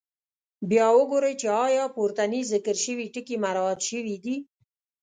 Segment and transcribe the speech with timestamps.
[0.69, 4.35] بیا وګورئ چې آیا پورتني ذکر شوي ټکي مراعات شوي دي.